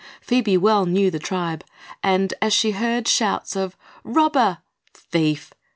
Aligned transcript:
Phoebe 0.19 0.57
well 0.57 0.87
knew 0.87 1.11
the 1.11 1.19
tribe 1.19 1.63
and, 2.01 2.33
as 2.41 2.55
she 2.55 2.71
heard 2.71 3.07
shouts 3.07 3.55
of 3.55 3.77
"Robber!" 4.03 4.57
"Thief!" 4.95 5.51